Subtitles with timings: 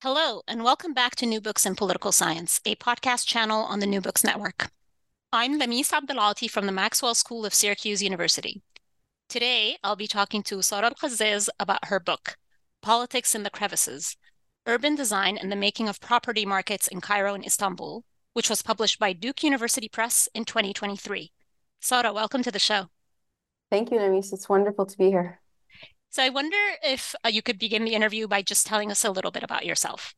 [0.00, 3.86] Hello, and welcome back to New Books in Political Science, a podcast channel on the
[3.86, 4.70] New Books Network.
[5.32, 8.62] I'm Lamis Abdelaaty from the Maxwell School of Syracuse University.
[9.28, 12.36] Today, I'll be talking to Sarah El-Kazaz about her book,
[12.80, 14.16] Politics in the Crevices
[14.66, 19.00] Urban Design and the Making of Property Markets in Cairo and Istanbul, which was published
[19.00, 21.32] by Duke University Press in 2023.
[21.80, 22.86] Sarah, welcome to the show.
[23.68, 24.32] Thank you, Lamis.
[24.32, 25.40] It's wonderful to be here.
[26.10, 29.10] So I wonder if uh, you could begin the interview by just telling us a
[29.10, 30.14] little bit about yourself.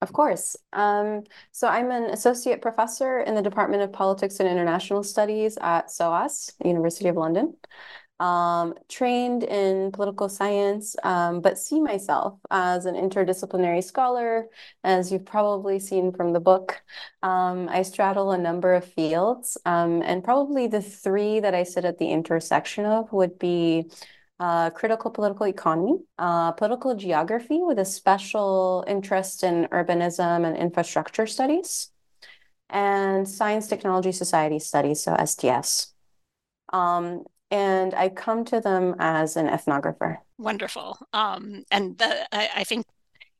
[0.00, 0.56] Of course.
[0.72, 5.90] Um, so I'm an associate professor in the Department of Politics and International Studies at
[5.90, 7.54] SOAS, University of London.
[8.20, 14.46] Um, trained in political science, um, but see myself as an interdisciplinary scholar.
[14.82, 16.82] As you've probably seen from the book,
[17.22, 21.84] um, I straddle a number of fields, um, and probably the three that I sit
[21.84, 23.88] at the intersection of would be
[24.40, 31.26] uh, critical political economy, uh, political geography with a special interest in urbanism and infrastructure
[31.26, 31.90] studies,
[32.70, 35.92] and science, technology, society studies, so STS.
[36.72, 40.18] Um, and I come to them as an ethnographer.
[40.36, 40.98] Wonderful.
[41.12, 42.86] Um, and the, I, I, think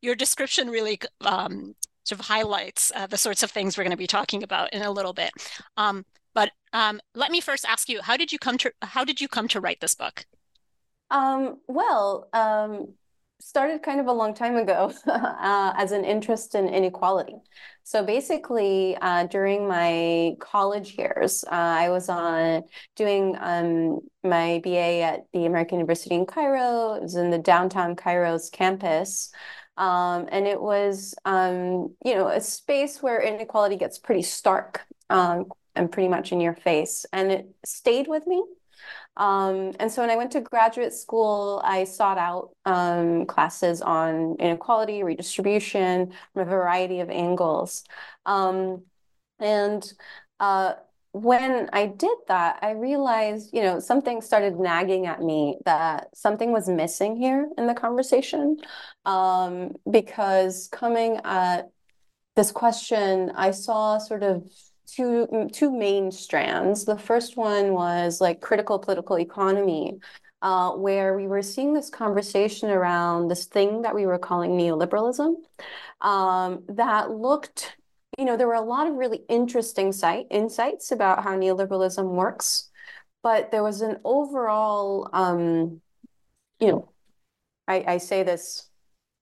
[0.00, 1.74] your description really um,
[2.04, 4.82] sort of highlights uh, the sorts of things we're going to be talking about in
[4.82, 5.30] a little bit.
[5.76, 9.20] Um, but um, let me first ask you: How did you come to How did
[9.20, 10.24] you come to write this book?
[11.10, 12.94] Um, well, um,
[13.40, 17.36] started kind of a long time ago uh, as an interest in inequality.
[17.84, 22.64] So basically, uh, during my college years, uh, I was on
[22.96, 26.94] doing um, my BA at the American University in Cairo.
[26.94, 29.30] It was in the downtown Cairo's campus.
[29.78, 35.46] Um, and it was, um, you know, a space where inequality gets pretty stark um,
[35.76, 37.06] and pretty much in your face.
[37.12, 38.42] And it stayed with me
[39.18, 44.36] um, and so when I went to graduate school, I sought out um, classes on
[44.38, 47.82] inequality, redistribution from a variety of angles.
[48.26, 48.84] Um,
[49.40, 49.92] and
[50.38, 50.74] uh,
[51.10, 56.52] when I did that, I realized, you know, something started nagging at me that something
[56.52, 58.58] was missing here in the conversation.
[59.04, 61.70] Um, because coming at
[62.36, 64.44] this question, I saw sort of
[64.88, 66.84] two two main strands.
[66.84, 70.00] The first one was like critical political economy,
[70.42, 75.34] uh, where we were seeing this conversation around this thing that we were calling neoliberalism,
[76.00, 77.76] um, that looked,
[78.18, 82.70] you know, there were a lot of really interesting site insights about how neoliberalism works,
[83.22, 85.80] but there was an overall, um,
[86.60, 86.92] you know,
[87.66, 88.67] I, I say this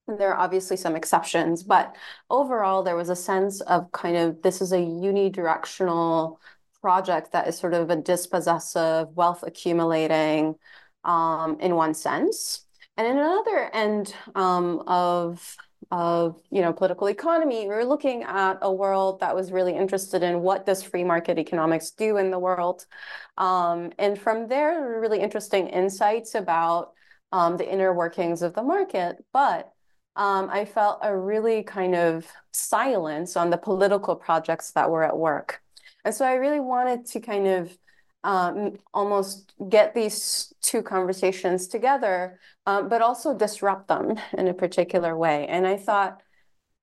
[0.07, 1.95] there are obviously some exceptions, but
[2.29, 6.37] overall, there was a sense of kind of this is a unidirectional
[6.81, 10.55] project that is sort of a dispossessive, wealth accumulating
[11.03, 12.65] um, in one sense.
[12.95, 15.55] And in another end um, of
[15.91, 20.23] of you know political economy, we were looking at a world that was really interested
[20.23, 22.85] in what does free market economics do in the world,
[23.37, 26.93] um, and from there, really interesting insights about
[27.31, 29.71] um, the inner workings of the market, but
[30.17, 35.17] um, I felt a really kind of silence on the political projects that were at
[35.17, 35.61] work.
[36.03, 37.77] And so I really wanted to kind of
[38.23, 45.15] um, almost get these two conversations together, um, but also disrupt them in a particular
[45.15, 45.45] way.
[45.47, 46.19] And I thought,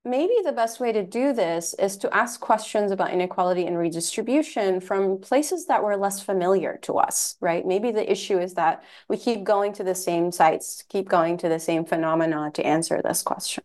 [0.04, 4.80] maybe the best way to do this is to ask questions about inequality and redistribution
[4.80, 7.66] from places that were less familiar to us, right?
[7.66, 11.48] Maybe the issue is that we keep going to the same sites, keep going to
[11.48, 13.64] the same phenomena to answer this question.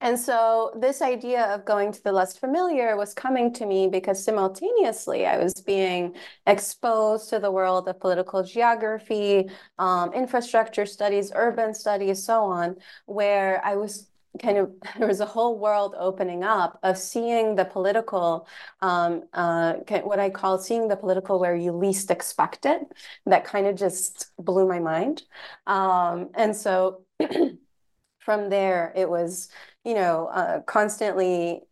[0.00, 4.22] And so this idea of going to the less familiar was coming to me because
[4.22, 6.14] simultaneously I was being
[6.46, 9.48] exposed to the world of political geography,
[9.78, 12.76] um, infrastructure studies, urban studies, so on,
[13.06, 14.06] where I was
[14.38, 18.48] kind of there was a whole world opening up of seeing the political
[18.80, 22.80] um, uh, what i call seeing the political where you least expect it.
[23.26, 25.22] That kind of just blew my mind.
[25.66, 27.04] Um, and so
[28.20, 29.48] from there it was
[29.84, 31.62] you know uh, constantly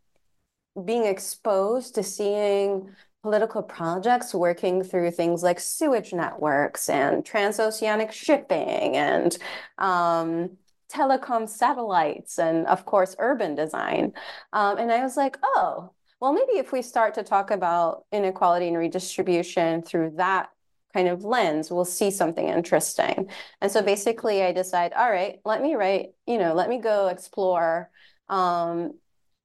[0.84, 2.90] being exposed to seeing
[3.22, 9.38] political projects working through things like sewage networks and transoceanic shipping and
[9.78, 10.50] um,
[10.94, 14.12] telecom satellites and of course urban design.
[14.52, 18.68] Um, and i was like oh well maybe if we start to talk about inequality
[18.68, 20.50] and redistribution through that
[20.92, 23.28] kind of lens we'll see something interesting.
[23.60, 27.08] And so basically i decide all right let me write you know let me go
[27.08, 27.90] explore
[28.28, 28.92] um,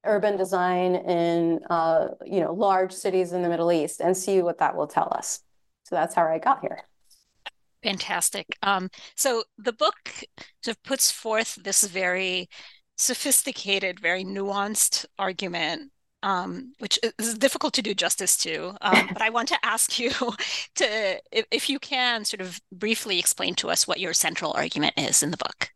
[0.05, 4.59] urban design in uh, you know large cities in the middle east and see what
[4.59, 5.41] that will tell us.
[5.83, 6.88] So that's how i got here
[7.83, 8.45] Fantastic.
[8.61, 10.23] Um, so the book
[10.63, 12.49] sort of puts forth this very
[12.97, 15.91] sophisticated, very nuanced argument,
[16.21, 18.75] um, which is difficult to do justice to.
[18.81, 20.09] Um, but I want to ask you
[20.75, 24.95] to, if, if you can, sort of briefly explain to us what your central argument
[24.97, 25.69] is in the book.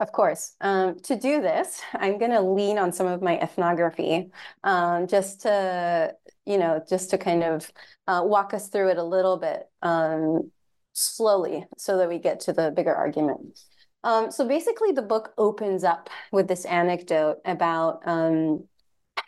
[0.00, 0.56] Of course.
[0.62, 4.30] Um, to do this, I'm going to lean on some of my ethnography
[4.64, 6.16] um, just to,
[6.46, 7.70] you know, just to kind of
[8.06, 10.50] uh, walk us through it a little bit um,
[11.00, 13.58] slowly so that we get to the bigger argument.
[14.02, 18.64] Um, so basically, the book opens up with this anecdote about um,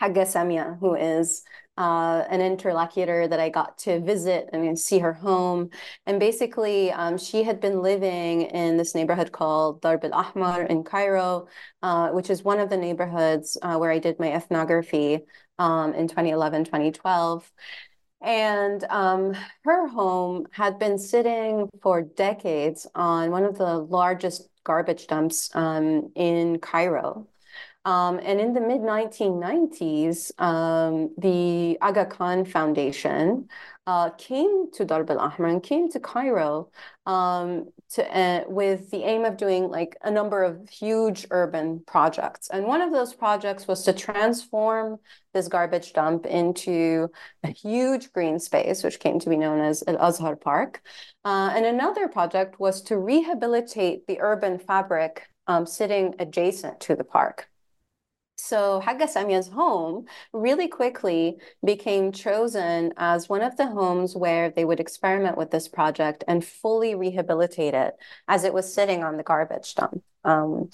[0.01, 1.45] who is
[1.79, 5.71] uh, an interlocutor that I got to visit and see her home.
[6.07, 10.85] And basically, um, she had been living in this neighborhood called Darb al Ahmar in
[10.85, 11.47] Cairo,
[11.83, 15.21] uh, which is one of the neighborhoods uh, where I did my ethnography
[15.59, 17.51] um, in 2011, 2012.
[18.23, 19.35] And um,
[19.65, 26.13] her home had been sitting for decades on one of the largest garbage dumps um,
[26.15, 27.27] in Cairo.
[27.85, 33.49] Um, and in the mid 1990s, um, the Aga Khan Foundation
[33.87, 36.71] uh, came to Darb al Ahmar and came to Cairo
[37.05, 42.49] um, to, uh, with the aim of doing like a number of huge urban projects.
[42.51, 44.99] And one of those projects was to transform
[45.35, 47.09] this garbage dump into
[47.43, 50.81] a huge green space, which came to be known as Al Azhar Park.
[51.25, 57.05] Uh, and another project was to rehabilitate the urban fabric um, sitting adjacent to the
[57.05, 57.49] park.
[58.43, 64.65] So Haga Samia's home really quickly became chosen as one of the homes where they
[64.65, 67.95] would experiment with this project and fully rehabilitate it
[68.27, 70.03] as it was sitting on the garbage dump.
[70.25, 70.71] Um,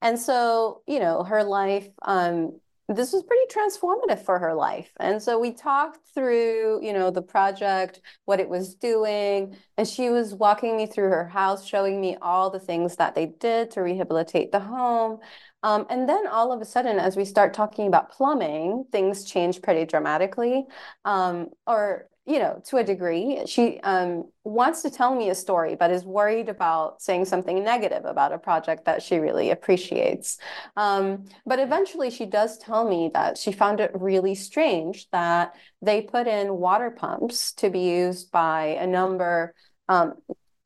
[0.00, 2.58] and so, you know, her life, um,
[2.88, 4.90] this was pretty transformative for her life.
[4.98, 10.10] And so we talked through, you know, the project, what it was doing, and she
[10.10, 13.80] was walking me through her house, showing me all the things that they did to
[13.80, 15.20] rehabilitate the home.
[15.62, 19.62] Um, and then all of a sudden, as we start talking about plumbing, things change
[19.62, 20.66] pretty dramatically.
[21.04, 25.74] Um, or, you know, to a degree, she um, wants to tell me a story,
[25.76, 30.38] but is worried about saying something negative about a project that she really appreciates.
[30.76, 36.02] Um, but eventually, she does tell me that she found it really strange that they
[36.02, 39.54] put in water pumps to be used by a number
[39.88, 40.14] um,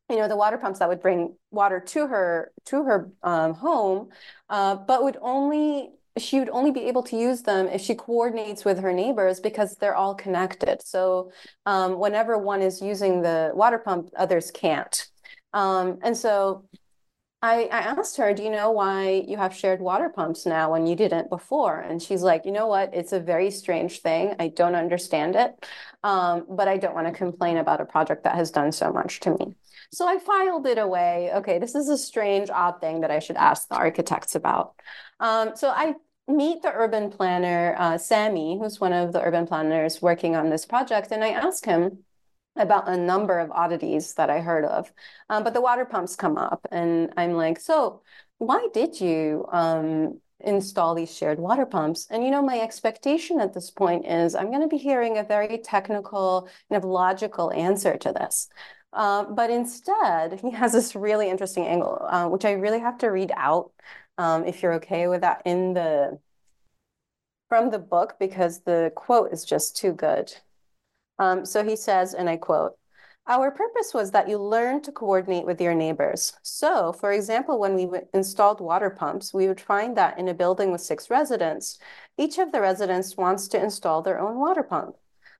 [0.08, 4.08] you know the water pumps that would bring water to her to her um, home
[4.50, 8.64] uh, but would only she would only be able to use them if she coordinates
[8.64, 11.30] with her neighbors because they're all connected so
[11.66, 15.08] um, whenever one is using the water pump others can't
[15.52, 16.64] um, and so
[17.42, 20.86] I, I asked her, do you know why you have shared water pumps now when
[20.86, 21.78] you didn't before?
[21.78, 22.94] And she's like, you know what?
[22.94, 24.34] It's a very strange thing.
[24.40, 25.66] I don't understand it.
[26.02, 29.20] Um, but I don't want to complain about a project that has done so much
[29.20, 29.54] to me.
[29.92, 31.30] So I filed it away.
[31.34, 34.74] Okay, this is a strange, odd thing that I should ask the architects about.
[35.20, 35.94] Um, so I
[36.28, 40.66] meet the urban planner, uh, Sammy, who's one of the urban planners working on this
[40.66, 41.98] project, and I ask him
[42.56, 44.90] about a number of oddities that I heard of.
[45.28, 48.02] Um, but the water pumps come up, and I'm like, so
[48.38, 52.06] why did you um, install these shared water pumps.
[52.10, 55.24] And you know, my expectation at this point is I'm going to be hearing a
[55.24, 58.48] very technical, kind of logical answer to this.
[58.96, 63.08] Uh, but instead, he has this really interesting angle, uh, which I really have to
[63.08, 63.70] read out,
[64.16, 66.18] um, if you're okay with that, in the
[67.50, 70.32] from the book because the quote is just too good.
[71.18, 72.72] Um, so he says, and I quote,
[73.26, 76.32] Our purpose was that you learn to coordinate with your neighbors.
[76.42, 80.72] So, for example, when we installed water pumps, we would find that in a building
[80.72, 81.78] with six residents,
[82.18, 84.96] each of the residents wants to install their own water pump.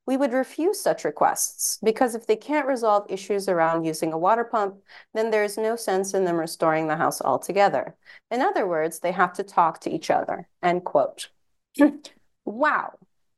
[0.07, 4.45] We would refuse such requests because if they can't resolve issues around using a water
[4.45, 4.77] pump,
[5.15, 7.97] then there is no sense in them restoring the house altogether.
[8.31, 10.49] In other words, they have to talk to each other.
[10.63, 11.31] End quote.
[12.45, 12.93] wow.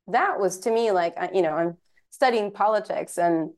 [0.08, 1.76] That was to me like, you know, I'm
[2.10, 3.50] studying politics and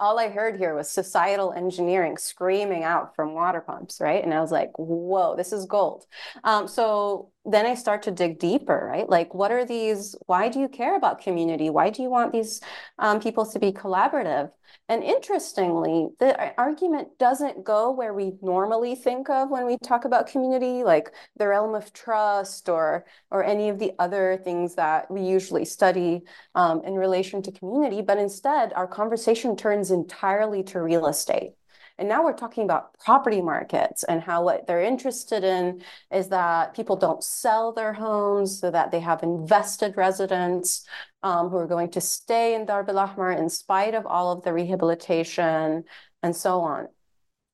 [0.00, 4.22] all I heard here was societal engineering screaming out from water pumps, right?
[4.22, 6.06] And I was like, whoa, this is gold.
[6.44, 9.08] Um, so then I start to dig deeper, right?
[9.08, 10.14] Like, what are these?
[10.26, 11.70] Why do you care about community?
[11.70, 12.60] Why do you want these
[12.98, 14.50] um, people to be collaborative?
[14.88, 20.28] And interestingly, the argument doesn't go where we normally think of when we talk about
[20.28, 25.22] community, like the realm of trust or or any of the other things that we
[25.22, 26.22] usually study
[26.54, 28.00] um, in relation to community.
[28.02, 31.52] But instead, our conversation turns entirely to real estate.
[31.98, 35.82] And now we're talking about property markets and how what they're interested in
[36.12, 40.86] is that people don't sell their homes so that they have invested residents
[41.22, 44.42] um, who are going to stay in Darb al Ahmar in spite of all of
[44.44, 45.84] the rehabilitation
[46.22, 46.88] and so on.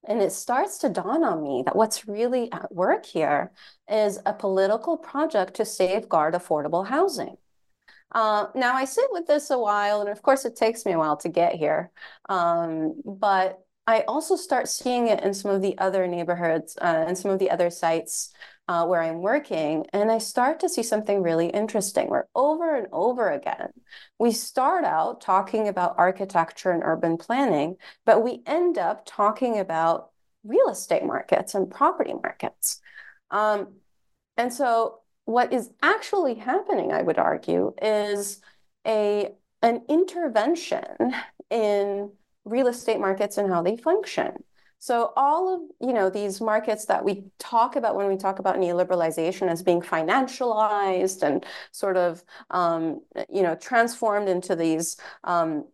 [0.07, 3.53] And it starts to dawn on me that what's really at work here
[3.89, 7.37] is a political project to safeguard affordable housing.
[8.13, 10.99] Uh, now, I sit with this a while, and of course, it takes me a
[10.99, 11.91] while to get here.
[12.29, 17.19] Um, but I also start seeing it in some of the other neighborhoods uh, and
[17.19, 18.33] some of the other sites
[18.69, 19.87] uh, where I'm working.
[19.93, 23.71] And I start to see something really interesting where over and over again,
[24.19, 30.11] we start out talking about architecture and urban planning, but we end up talking about
[30.45, 32.81] real estate markets and property markets.
[33.31, 33.75] Um,
[34.37, 38.41] and so what is actually happening, I would argue, is
[38.87, 41.15] a an intervention
[41.49, 42.11] in
[42.45, 44.45] real estate markets and how they function.
[44.85, 48.57] So all of you know these markets that we talk about when we talk about
[48.57, 53.01] neoliberalization as being financialized and sort of um,
[53.33, 55.65] you know transformed into these um,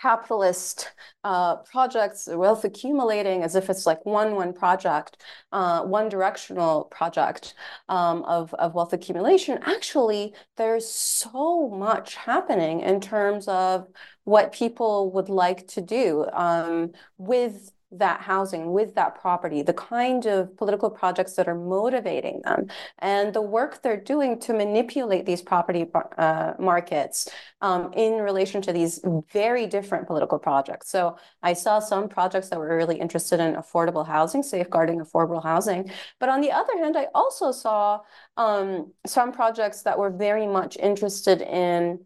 [0.00, 0.92] capitalist
[1.24, 5.16] uh, projects, wealth accumulating as if it's like one one project,
[5.50, 7.54] uh, one directional project
[7.88, 9.58] um, of, of wealth accumulation.
[9.62, 13.88] Actually, there's so much happening in terms of
[14.22, 20.26] what people would like to do um, with that housing, with that property, the kind
[20.26, 22.66] of political projects that are motivating them,
[22.98, 25.86] and the work they're doing to manipulate these property
[26.18, 27.28] uh, markets
[27.62, 29.00] um, in relation to these
[29.32, 30.90] very different political projects.
[30.90, 35.90] So I saw some projects that were really interested in affordable housing, safeguarding affordable housing.
[36.18, 38.00] But on the other hand, I also saw
[38.36, 42.00] um, some projects that were very much interested in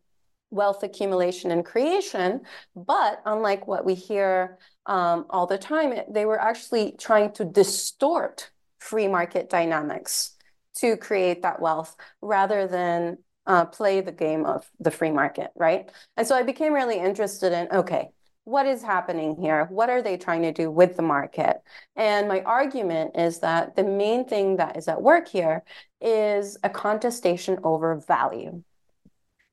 [0.50, 2.42] wealth accumulation and creation.
[2.76, 8.50] But unlike what we hear um, all the time, they were actually trying to distort
[8.78, 10.36] free market dynamics
[10.74, 15.90] to create that wealth rather than uh, play the game of the free market, right?
[16.16, 18.08] And so I became really interested in okay,
[18.44, 19.66] what is happening here?
[19.66, 21.58] What are they trying to do with the market?
[21.94, 25.62] And my argument is that the main thing that is at work here
[26.00, 28.62] is a contestation over value.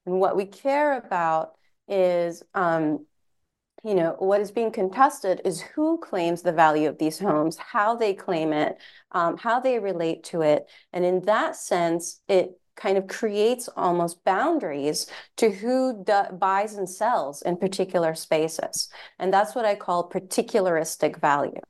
[0.05, 1.53] And what we care about
[1.87, 3.05] is, um,
[3.83, 7.95] you know, what is being contested is who claims the value of these homes, how
[7.95, 8.77] they claim it,
[9.11, 10.69] um, how they relate to it.
[10.91, 15.07] And in that sense, it kind of creates almost boundaries
[15.37, 18.89] to who buys and sells in particular spaces.
[19.17, 21.61] And that's what I call particularistic value.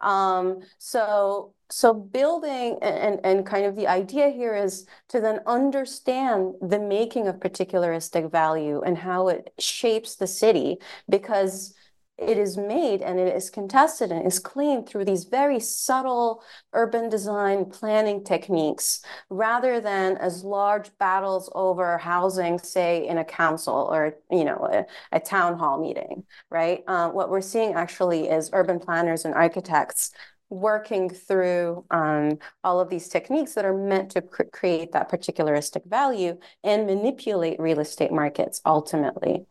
[0.00, 6.54] Um, so so building and, and kind of the idea here is to then understand
[6.60, 10.76] the making of particularistic value and how it shapes the city
[11.08, 11.74] because
[12.18, 16.42] it is made and it is contested and is claimed through these very subtle
[16.74, 23.88] urban design planning techniques rather than as large battles over housing say in a council
[23.90, 24.84] or you know a,
[25.16, 26.84] a town hall meeting right?
[26.86, 30.12] Uh, what we're seeing actually is urban planners and architects
[30.52, 35.84] working through um, all of these techniques that are meant to cr create that particularistic
[35.88, 39.46] value and manipulate real estate markets ultimately.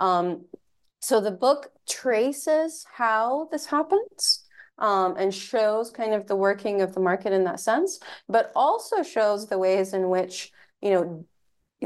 [0.00, 0.46] Um,
[1.00, 4.44] so the book traces how this happens
[4.78, 9.02] um, and shows kind of the working of the market in that sense, but also
[9.02, 11.26] shows the ways in which, you know,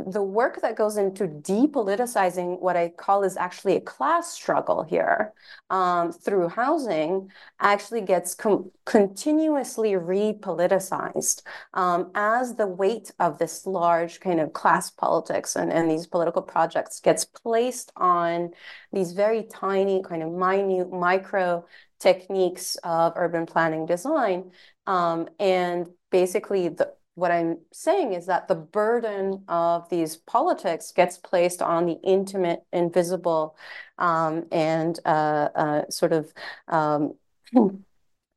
[0.06, 5.32] the work that goes into depoliticizing what I call is actually a class struggle here
[5.70, 7.30] um, through housing
[7.60, 8.36] actually gets
[8.84, 11.42] continuously repoliticized
[11.74, 16.42] um, as the weight of this large kind of class politics and, and these political
[16.42, 18.50] projects gets placed on
[18.92, 21.64] these very tiny kind of minute micro
[21.98, 24.50] techniques of urban planning design
[24.86, 31.18] um, and basically the what I'm saying is that the burden of these politics gets
[31.18, 33.56] placed on the intimate, invisible,
[33.98, 36.32] um, and uh, uh, sort of
[36.68, 37.12] um,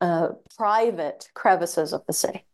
[0.02, 2.46] uh, private crevices of the city,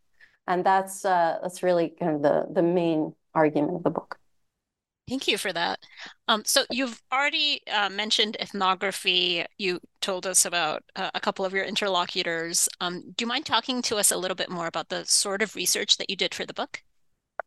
[0.46, 4.19] and that's uh, that's really kind of the the main argument of the book.
[5.10, 5.80] Thank you for that.
[6.28, 9.44] Um, so you've already uh, mentioned ethnography.
[9.58, 12.68] You told us about uh, a couple of your interlocutors.
[12.80, 15.56] Um, do you mind talking to us a little bit more about the sort of
[15.56, 16.84] research that you did for the book?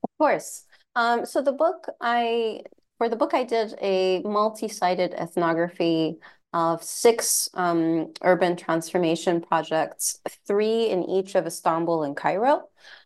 [0.03, 0.65] Of course.
[0.97, 2.63] Um, so the book I
[2.97, 6.17] for the book I did a multi-sided ethnography
[6.51, 12.63] of six um, urban transformation projects, three in each of Istanbul and Cairo.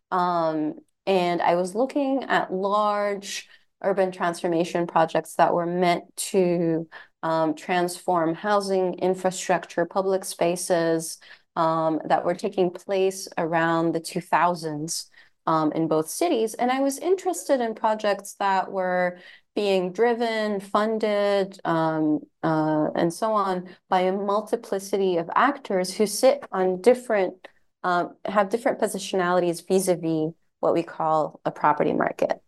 [0.09, 3.47] Um, and I was looking at large
[3.81, 6.88] urban transformation projects that were meant to
[7.24, 11.17] um, transform housing, infrastructure, public spaces
[11.55, 15.05] um, that were taking place around the 2000s
[15.48, 16.53] um, in both cities.
[16.53, 19.17] And I was interested in projects that were
[19.55, 26.43] being driven, funded, um, uh, and so on by a multiplicity of actors who sit
[26.51, 27.48] on different,
[27.84, 32.41] um, have different positionalities vis-a-vis what we call a property market.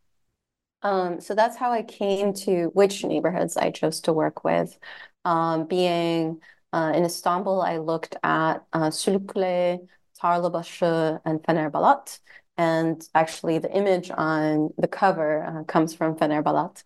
[0.81, 4.77] Um, so that's how I came to which neighborhoods I chose to work with.
[5.25, 9.87] Um, being uh, in Istanbul, I looked at uh, Sulukule,
[10.21, 12.19] Tarlabaşı, and Fenerbalat.
[12.57, 16.83] And actually, the image on the cover uh, comes from Fenerbalat.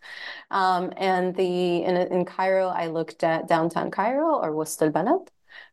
[0.52, 5.28] Um, and the in, in Cairo, I looked at downtown Cairo or West al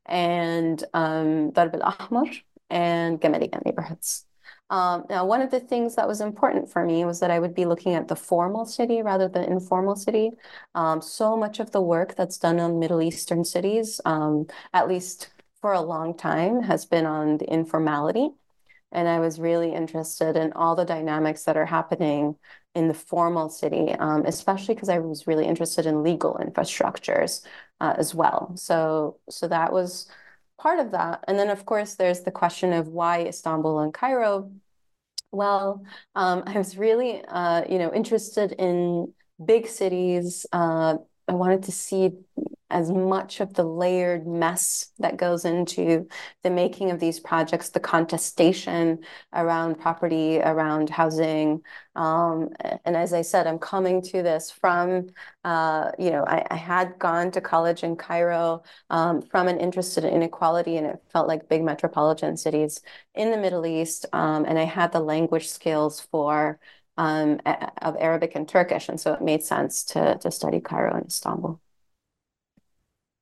[0.06, 2.30] and um, Darb al Ahmar
[2.70, 4.24] and Gamaliya neighborhoods.
[4.70, 7.54] Um, now, one of the things that was important for me was that I would
[7.54, 10.30] be looking at the formal city rather than informal city.
[10.76, 15.30] Um, so much of the work that's done on Middle Eastern cities, um, at least
[15.60, 18.30] for a long time, has been on the informality.
[18.92, 22.36] And I was really interested in all the dynamics that are happening
[22.74, 27.44] in the formal city, um, especially because I was really interested in legal infrastructures
[27.80, 28.52] uh, as well.
[28.56, 30.08] So, so that was
[30.60, 31.24] part of that.
[31.26, 34.52] And then, of course, there's the question of why Istanbul and Cairo.
[35.32, 39.12] Well, um, I was really, uh, you know, interested in
[39.44, 40.46] big cities.
[40.52, 40.96] Uh,
[41.28, 42.10] I wanted to see
[42.70, 46.06] as much of the layered mess that goes into
[46.42, 49.00] the making of these projects, the contestation
[49.32, 51.62] around property, around housing.
[51.96, 52.50] Um,
[52.84, 55.08] and as I said, I'm coming to this from,
[55.44, 59.98] uh, you know, I, I, had gone to college in Cairo um, from an interest
[59.98, 62.80] in inequality, and it felt like big metropolitan cities
[63.14, 64.06] in the Middle East.
[64.12, 66.60] Um, and I had the language skills for
[66.96, 67.40] um,
[67.82, 71.60] of Arabic and Turkish, and so it made sense to to study Cairo and Istanbul.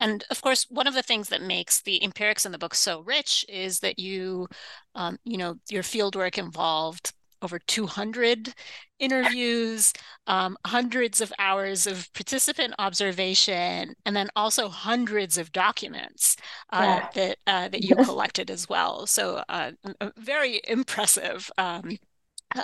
[0.01, 3.01] And of course, one of the things that makes the empirics in the book so
[3.01, 4.49] rich is that you,
[4.95, 8.53] um, you know, your fieldwork involved over 200
[8.99, 9.93] interviews,
[10.27, 16.37] um, hundreds of hours of participant observation, and then also hundreds of documents
[16.73, 17.09] uh, yeah.
[17.15, 19.07] that uh, that you collected as well.
[19.07, 19.73] So, uh,
[20.17, 21.51] very impressive.
[21.59, 21.99] Um,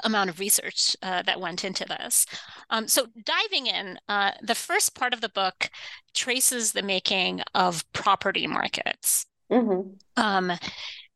[0.03, 2.27] amount of research uh, that went into this.
[2.71, 5.71] Um, so diving in, uh, the first part of the book
[6.15, 9.27] traces the making of property markets.
[9.51, 9.91] Mm-hmm.
[10.17, 10.53] Um,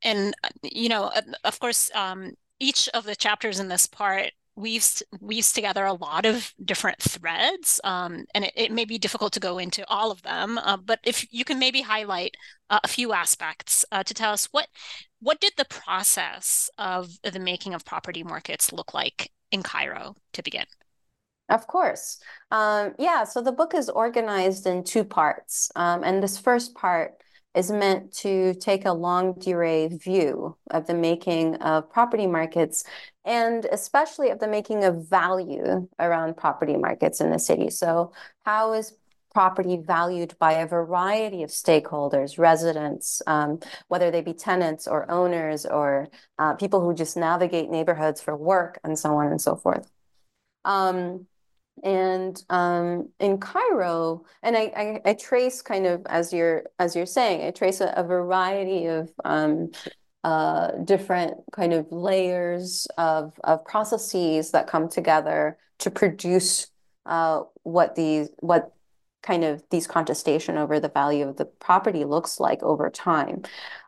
[0.03, 1.11] and, you know,
[1.45, 6.27] of course, um, each of the chapters in this part weaves weaves together a lot
[6.27, 10.23] of different threads, um, and it, it, may be difficult to go into all of
[10.23, 10.59] them.
[10.59, 12.37] Uh, but if you can maybe highlight
[12.71, 14.69] uh, a few aspects uh, to tell us what
[15.21, 20.43] what did the process of the making of property markets look like in Cairo to
[20.43, 20.67] begin?
[21.49, 22.19] Of course.
[22.51, 25.71] Um, yeah, so the book is organized in two parts.
[25.75, 27.15] Um, and this first part
[27.55, 32.85] is meant to take a longue durée view of the making of property markets
[33.29, 37.69] and especially of the making of value around property markets in the city.
[37.69, 38.13] So,
[38.45, 38.95] how is
[39.35, 45.67] property valued by a variety of stakeholders, residents, um, whether they be tenants or owners
[45.67, 49.89] or uh, people who just navigate neighborhoods for work and so on and so forth.
[50.65, 51.27] Um,
[51.85, 57.07] and um, in Cairo, and I, I, I, trace kind of as you're as you're
[57.07, 59.71] saying, I trace a, a variety of um,
[60.25, 66.67] uh, different kind of layers of, of processes that come together to produce
[67.07, 68.73] uh, what these what
[69.23, 73.43] kind of these contestation over the value of the property looks like over time.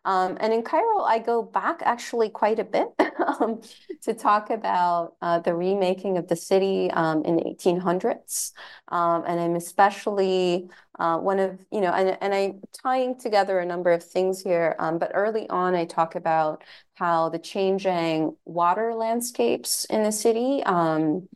[0.04, 2.88] Um, and in Cairo, I go back actually quite a bit
[3.40, 3.60] um,
[4.02, 8.52] to talk about uh, the remaking of the city um, in the 1800s.
[8.88, 13.66] Um, and I'm especially uh, one of, you know, and, and I'm tying together a
[13.66, 14.74] number of things here.
[14.78, 16.64] Um, but early on, I talk about
[16.94, 21.28] how the changing water landscapes in the city um,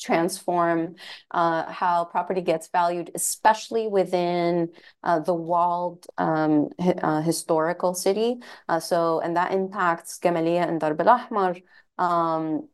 [0.00, 0.96] transform
[1.30, 4.70] uh, how property gets valued, especially within
[5.04, 6.70] uh, the walled um,
[7.02, 8.38] uh, historical city.
[8.68, 11.60] Uh, so, and that impacts Gamaliya and Darb al-Ahmar,
[11.98, 12.68] um,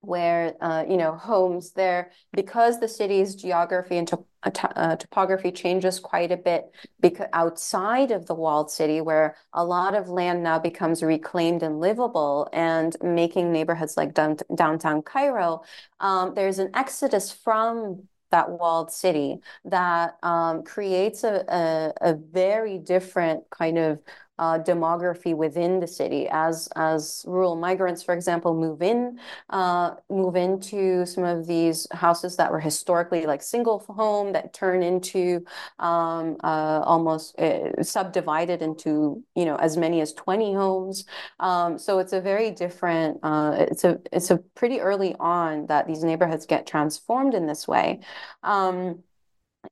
[0.00, 4.08] where uh, you know homes there because the city's geography and
[4.44, 9.94] uh, topography changes quite a bit because outside of the walled city where a lot
[9.94, 15.62] of land now becomes reclaimed and livable and making neighborhoods like down, downtown Cairo
[16.00, 22.78] um, there's an exodus from that walled city that um, creates a, a, a very
[22.78, 24.00] different kind of
[24.38, 29.18] uh, demography within the city as as rural migrants, for example, move in,
[29.50, 34.82] uh, move into some of these houses that were historically like single home that turn
[34.82, 35.44] into
[35.78, 41.04] um, uh, almost uh, subdivided into you know as many as twenty homes.
[41.40, 43.18] Um, so it's a very different.
[43.22, 47.68] Uh, it's a it's a pretty early on that these neighborhoods get transformed in this
[47.68, 48.00] way.
[48.42, 49.02] Um,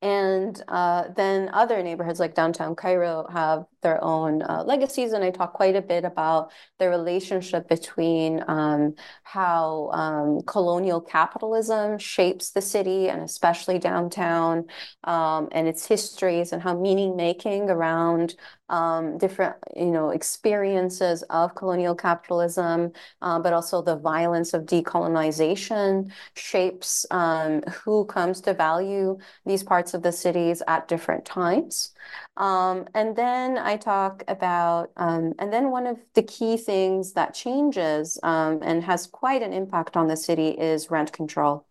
[0.03, 5.12] and uh, then other neighborhoods like downtown Cairo have their own uh, legacies.
[5.12, 11.99] And I talk quite a bit about the relationship between um, how um, colonial capitalism
[11.99, 14.65] shapes the city and especially downtown
[15.05, 18.35] um, and its histories and how meaning making around
[18.73, 26.11] um, different, you know, experiences of colonial capitalism, uh, but also the violence of decolonization
[26.35, 31.93] shapes um, who comes to value these parts of the cities at different times.
[32.39, 37.35] Um, and then I talk about, um, and then one of the key things that
[37.35, 41.67] changes um, and has quite an impact on the city is rent control.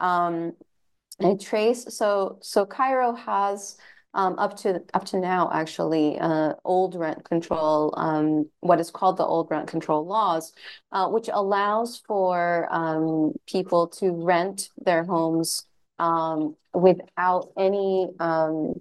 [0.00, 0.52] Um,
[1.20, 3.76] I trace, so so Cairo has
[4.14, 9.16] um, up to up to now actually uh, old rent control, um, what is called
[9.16, 10.52] the old rent control laws,
[10.92, 15.64] uh, which allows for um, people to rent their homes
[15.98, 18.74] um, without any um,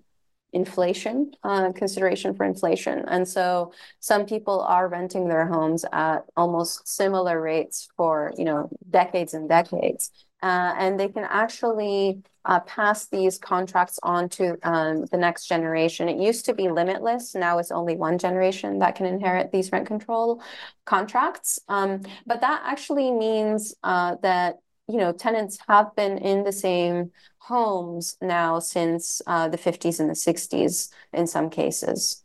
[0.53, 3.05] inflation uh, consideration for inflation.
[3.07, 8.69] And so some people are renting their homes at almost similar rates for you know
[8.89, 15.05] decades and decades uh, and they can actually uh, pass these contracts on to um,
[15.11, 16.09] the next generation.
[16.09, 17.35] It used to be limitless.
[17.35, 20.41] Now it's only one generation that can inherit these rent control
[20.85, 21.59] contracts.
[21.67, 27.11] Um, but that actually means uh, that you know tenants have been in the same
[27.37, 32.20] homes now since uh, the 50s and the 60s in some cases.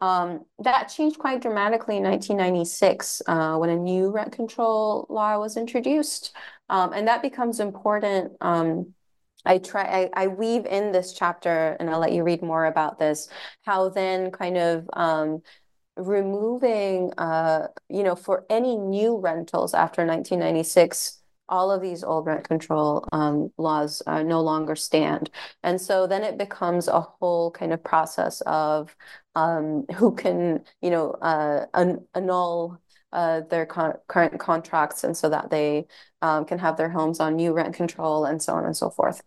[0.00, 5.56] Um, that changed quite dramatically in 1996 uh, when a new rent control law was
[5.56, 6.32] introduced.
[6.68, 8.32] Um, and that becomes important.
[8.40, 8.94] Um,
[9.44, 12.98] I try, I, I, weave in this chapter, and I'll let you read more about
[12.98, 13.28] this,
[13.62, 15.42] how then kind of um,
[15.96, 21.17] removing, uh, you know, for any new rentals after 1996,
[21.48, 25.30] all of these old rent control um, laws uh, no longer stand.
[25.62, 28.94] And so then it becomes a whole kind of process of
[29.34, 32.80] um, who can, you know, uh, an- annul
[33.12, 35.86] uh, their con- current contracts and so that they
[36.20, 39.22] um, can have their homes on new rent control and so on and so forth.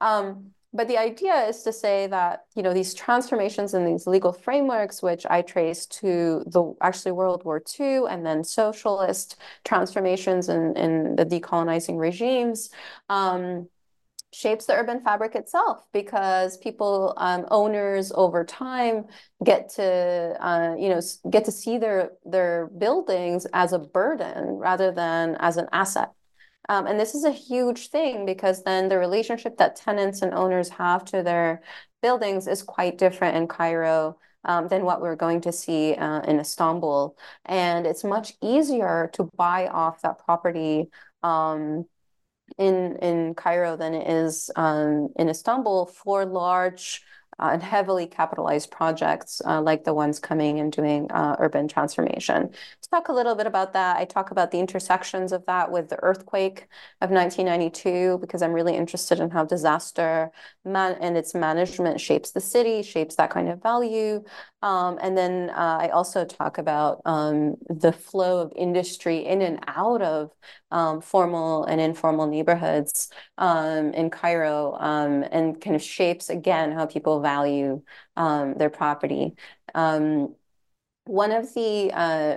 [0.00, 4.32] Um, but the idea is to say that you know these transformations in these legal
[4.32, 10.76] frameworks, which I trace to the actually World War II and then socialist transformations in,
[10.76, 12.70] in the decolonizing regimes,
[13.08, 13.68] um,
[14.32, 19.06] shapes the urban fabric itself because people um, owners over time
[19.42, 21.00] get to uh, you know
[21.30, 26.12] get to see their their buildings as a burden rather than as an asset
[26.68, 30.68] um, and this is a huge thing because then the relationship that tenants and owners
[30.68, 31.62] have to their
[32.02, 36.38] buildings is quite different in Cairo um, than what we're going to see uh, in
[36.40, 37.16] Istanbul.
[37.44, 40.90] And it's much easier to buy off that property
[41.22, 41.86] um,
[42.56, 47.02] in in Cairo than it is um, in Istanbul for large
[47.38, 52.50] uh, and heavily capitalized projects uh, like the ones coming and doing uh, urban transformation.
[52.90, 53.98] Talk a little bit about that.
[53.98, 56.68] I talk about the intersections of that with the earthquake
[57.02, 60.30] of 1992 because I'm really interested in how disaster
[60.64, 64.24] man- and its management shapes the city, shapes that kind of value.
[64.62, 69.62] Um, and then uh, I also talk about um, the flow of industry in and
[69.66, 70.30] out of
[70.70, 76.86] um, formal and informal neighborhoods um, in Cairo um, and kind of shapes again how
[76.86, 77.82] people value
[78.16, 79.34] um, their property.
[81.04, 82.36] One of the uh,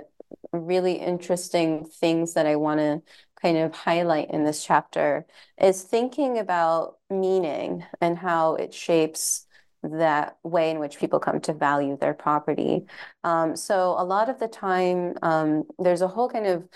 [0.52, 3.02] really interesting things that I want to
[3.40, 5.26] kind of highlight in this chapter
[5.60, 9.46] is thinking about meaning and how it shapes
[9.82, 12.86] that way in which people come to value their property.
[13.24, 16.68] Um, so a lot of the time, um, there's a whole kind of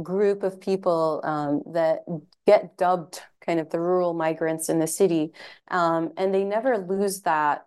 [0.00, 2.04] group of people um, that
[2.46, 5.32] get dubbed kind of the rural migrants in the city,
[5.68, 7.66] um, and they never lose that.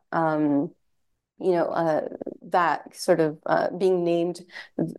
[1.37, 2.07] You know, uh,
[2.43, 4.39] that sort of uh, being named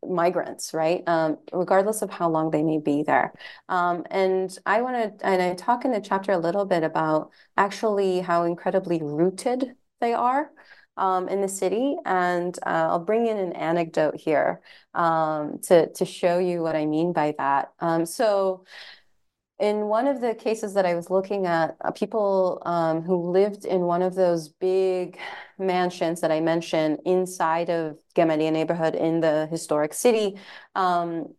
[0.07, 1.03] migrants, right?
[1.07, 3.33] Um, regardless of how long they may be there.
[3.71, 7.31] Um, and I want to, and I talk in the chapter a little bit about
[7.57, 10.51] actually how incredibly rooted they are
[10.99, 11.97] um, in the city.
[12.05, 14.61] And uh, I'll bring in an anecdote here
[14.93, 17.73] um, to, to show you what I mean by that.
[17.81, 18.65] Um, so
[19.59, 23.65] in one of the cases that I was looking at, uh, people um, who lived
[23.65, 25.19] in one of those big
[25.59, 30.39] mansions that I mentioned inside of Gamaliya neighborhood in the historic city,
[30.75, 31.35] um,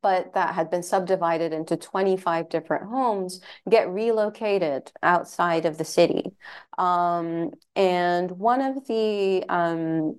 [0.00, 6.32] but that had been subdivided into 25 different homes get relocated outside of the city.
[6.78, 10.18] Um, and one of the um,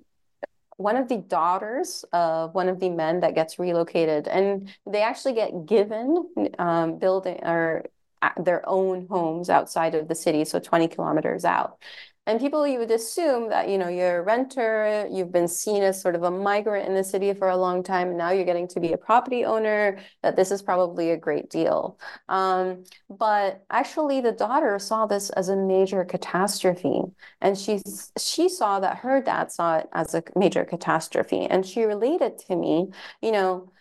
[0.84, 5.34] one of the daughters of one of the men that gets relocated, and they actually
[5.34, 7.86] get given um, building or
[8.22, 11.80] uh, their own homes outside of the city, so 20 kilometers out.
[12.26, 16.02] And people, you would assume that, you know, you're a renter, you've been seen as
[16.02, 18.68] sort of a migrant in the city for a long time, and now you're getting
[18.70, 22.00] to be a property owner, that this is probably a great deal.
[22.30, 27.02] Um, but actually, the daughter saw this as a major catastrophe.
[27.42, 27.82] And she,
[28.18, 31.46] she saw that her dad saw it as a major catastrophe.
[31.46, 32.88] And she related to me,
[33.22, 33.74] you know,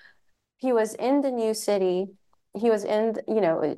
[0.57, 2.09] he was in the new city,
[2.55, 3.77] he was in, you know,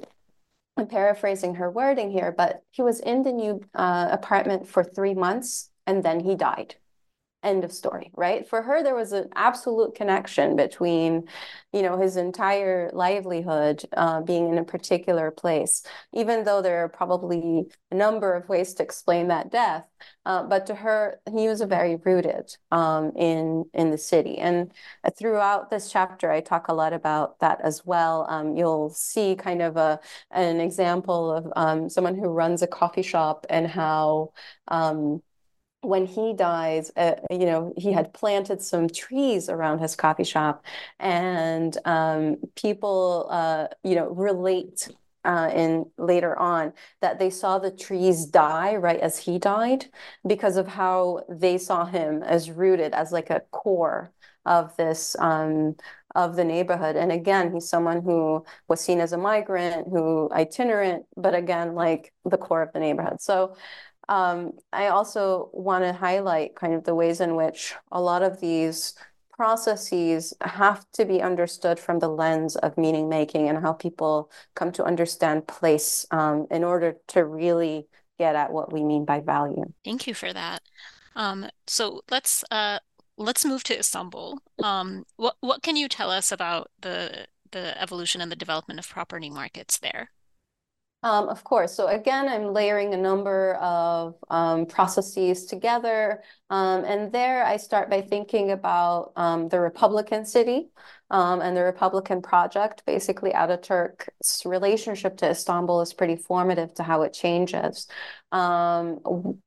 [0.77, 5.15] I'm paraphrasing her wording here, but he was in the new uh, apartment for three
[5.15, 6.75] months and then he died.
[7.45, 8.49] End of story, right?
[8.49, 11.29] For her, there was an absolute connection between,
[11.75, 15.83] you know, his entire livelihood uh, being in a particular place,
[16.15, 19.87] even though there are probably a number of ways to explain that death.
[20.25, 24.39] Uh, but to her, he was very rooted um, in in the city.
[24.39, 24.73] And
[25.19, 28.27] throughout this chapter, I talk a lot about that as well.
[28.29, 33.03] Um, you'll see kind of a an example of um, someone who runs a coffee
[33.03, 34.33] shop and how
[34.69, 35.23] um,
[35.85, 40.65] when he dies, uh, you know, he had planted some trees around his coffee shop,
[40.99, 44.89] and um, people, uh, you know, relate
[45.25, 49.87] uh, in later on that they saw the trees die right as he died
[50.27, 54.13] because of how they saw him as rooted as like a core
[54.45, 55.75] of this um,
[56.15, 56.97] of the neighborhood.
[56.97, 62.13] And again, he's someone who was seen as a migrant, who itinerant, but again, like
[62.25, 63.21] the core of the neighborhood.
[63.21, 63.57] So
[64.09, 68.41] um, I also want to highlight kind of the ways in which a lot of
[68.41, 68.95] these
[69.37, 74.71] processes have to be understood from the lens of meaning making and how people come
[74.73, 77.87] to understand place um, in order to really
[78.19, 79.65] get at what we mean by value.
[79.85, 80.63] Thank you for that.
[81.17, 82.79] Um, so let's uh,
[83.17, 84.39] let's move to Istanbul.
[84.63, 88.89] Um, what what can you tell us about the the evolution and the development of
[88.89, 90.11] property markets there?
[91.05, 91.75] Um, of course.
[91.75, 96.23] So again, I'm layering a number of um, processes together.
[96.49, 100.71] Um, and there I start by thinking about um, the Republican city
[101.11, 102.83] um, and the Republican project.
[102.87, 107.87] Basically, Ataturk's relationship to Istanbul is pretty formative to how it changes.
[108.33, 108.99] Um,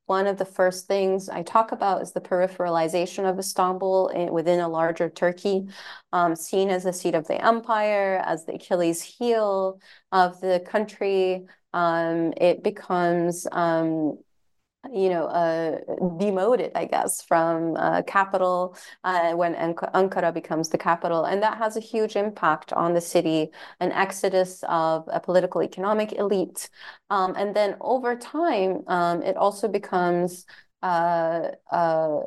[0.05, 4.59] one of the first things I talk about is the peripheralization of Istanbul in, within
[4.59, 5.67] a larger Turkey,
[6.35, 11.45] seen as the seat of the empire, as the Achilles heel of the country.
[11.73, 14.17] Um, it becomes um,
[14.93, 15.79] you know, uh,
[16.17, 21.25] demoted, I guess, from uh, capital uh, when Ankara becomes the capital.
[21.25, 26.13] And that has a huge impact on the city, an exodus of a political economic
[26.13, 26.69] elite.
[27.09, 30.45] Um, and then over time, um, it also becomes
[30.83, 32.19] uh, uh,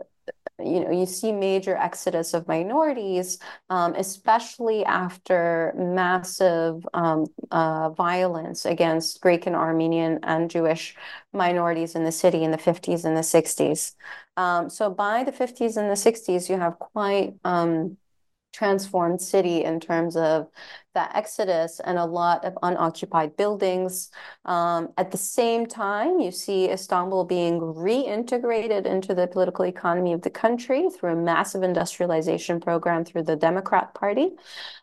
[0.64, 8.64] you know, you see major exodus of minorities, um, especially after massive um, uh, violence
[8.64, 10.96] against Greek and Armenian and Jewish
[11.32, 13.94] minorities in the city in the 50s and the 60s.
[14.36, 17.96] Um, so by the 50s and the 60s, you have quite um,
[18.52, 20.48] transformed city in terms of
[20.94, 24.10] that exodus and a lot of unoccupied buildings.
[24.44, 30.22] Um, at the same time, you see Istanbul being reintegrated into the political economy of
[30.22, 34.30] the country through a massive industrialization program through the Democrat Party.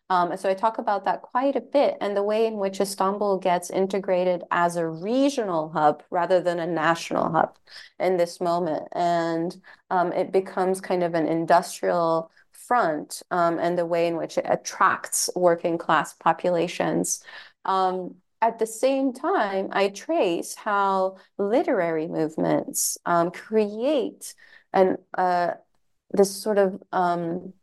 [0.10, 3.39] Um, so I talk about that quite a bit and the way in which Istanbul
[3.39, 7.58] gets integrated as a regional hub rather than a national hub
[7.99, 8.88] in this moment.
[8.93, 9.53] And
[9.89, 14.46] um, it becomes kind of an industrial front um, and the way in which it
[14.48, 17.24] attracts working class populations.
[17.65, 24.36] Um, at the same time, I trace how literary movements um, create
[24.74, 25.52] an uh,
[26.12, 27.54] this sort of um,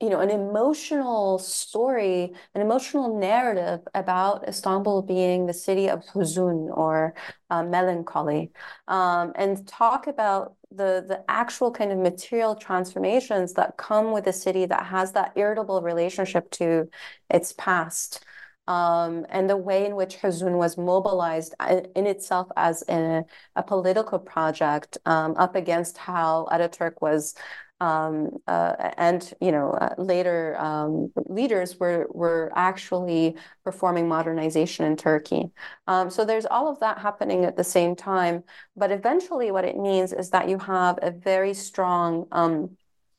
[0.00, 6.68] you know, an emotional story, an emotional narrative about Istanbul being the city of huzun
[6.76, 7.14] or
[7.48, 8.50] uh, melancholy,
[8.88, 14.32] um, and talk about the the actual kind of material transformations that come with a
[14.32, 16.88] city that has that irritable relationship to
[17.30, 18.24] its past.
[18.68, 21.54] Um, and the way in which Huzun was mobilized
[21.94, 23.22] in itself as a,
[23.54, 27.36] a political project um, up against how Ataturk was
[27.80, 34.96] um, uh, and you know uh, later um, leaders were were actually performing modernization in
[34.96, 35.50] Turkey.
[35.86, 38.44] Um, so there's all of that happening at the same time.
[38.76, 42.76] But eventually, what it means is that you have a very strong um,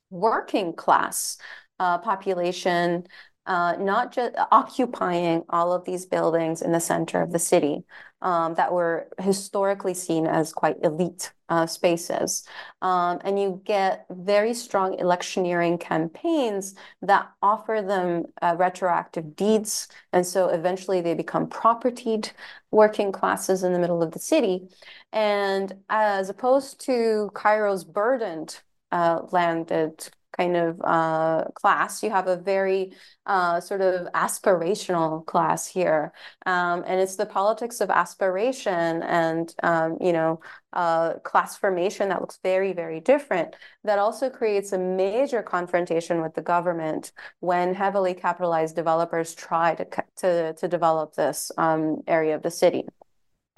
[0.10, 1.38] working class
[1.80, 3.06] uh, population
[3.48, 7.84] uh, not just occupying all of these buildings in the center of the city
[8.22, 12.44] um, that were historically seen as quite elite uh, spaces.
[12.82, 19.88] Um, and you get very strong electioneering campaigns that offer them uh, retroactive deeds.
[20.14, 22.32] And so eventually they become propertied
[22.72, 24.68] working classes in the middle of the city.
[25.12, 28.60] And as opposed to Cairo's burdened
[28.92, 32.04] uh, landed kind of uh, class.
[32.04, 32.94] You have a very
[33.26, 36.14] uh, sort of aspirational class here.
[36.46, 40.40] Um, and it's the politics of aspiration and, um, you know,
[40.74, 46.36] uh, class formation that looks very, very different that also creates a major confrontation with
[46.36, 49.86] the government when heavily capitalized developers try to,
[50.18, 52.84] to, to develop this um, area of the city.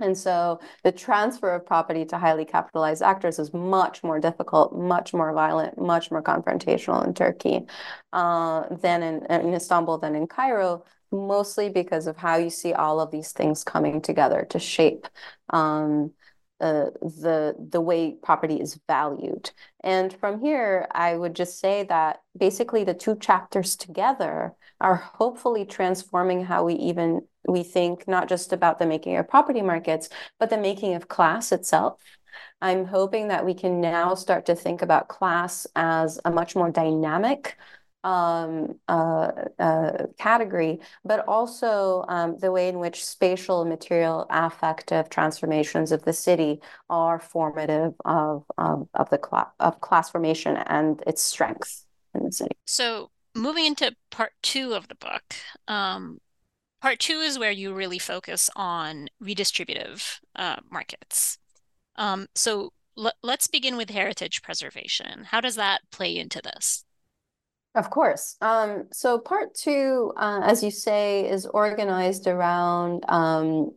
[0.02, 5.14] And so the transfer of property to highly capitalized actors is much more difficult, much
[5.14, 7.66] more violent, much more confrontational in Turkey
[8.14, 13.00] uh, than in, in Istanbul than in Cairo, mostly because of how you see all
[13.00, 15.08] of these things coming together to shape
[15.50, 16.12] um,
[16.62, 19.52] uh, the the way property is valued.
[19.82, 25.64] And from here, I would just say that basically the two chapters together are hopefully
[25.66, 30.10] transforming how we even we think not just about the making of property markets,
[30.40, 32.02] but the making of class itself.
[32.62, 36.70] I'm hoping that we can now start to think about class as a much more
[36.70, 37.58] dynamic
[38.04, 45.92] um, uh, uh, category, but also um, the way in which spatial, material, affective transformations
[45.92, 51.22] of the city are formative of of, of the cl- of class formation and its
[51.22, 52.56] strength in the city.
[52.66, 55.36] So, moving into part two of the book,
[55.68, 56.20] um,
[56.82, 61.38] Part two is where you really focus on redistributive uh, markets.
[61.98, 65.26] Um, so l- let's begin with heritage preservation.
[65.26, 66.86] How does that play into this?
[67.76, 68.36] Of course.
[68.42, 73.72] Um, so part two, uh, as you say, is organized around um,